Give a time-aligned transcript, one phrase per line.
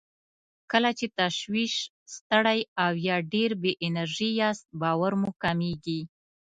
[0.71, 1.73] کله چې تشویش،
[2.15, 6.01] ستړی او يا ډېر بې انرژي ياست باور مو کمېږي.